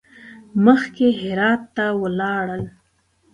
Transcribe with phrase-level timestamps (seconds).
[0.65, 2.63] مخکې هرات ته ولاړل.